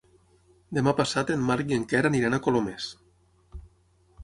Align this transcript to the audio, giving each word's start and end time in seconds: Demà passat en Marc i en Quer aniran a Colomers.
Demà 0.77 0.93
passat 0.99 1.33
en 1.35 1.43
Marc 1.51 1.75
i 1.75 1.77
en 1.79 1.85
Quer 1.93 2.01
aniran 2.11 2.39
a 2.39 2.41
Colomers. 2.49 2.91